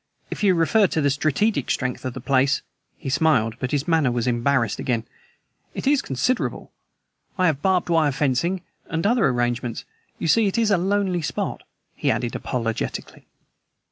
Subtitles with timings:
[0.31, 2.63] If you refer to the strategic strength of the place"
[2.97, 5.03] he smiled, but his manner was embarrassed again
[5.75, 6.71] "it is considerable.
[7.37, 9.85] I have barbed wire fencing, and other arrangements.
[10.17, 11.61] You see, it is a lonely spot,"
[11.95, 13.27] he added apologetically.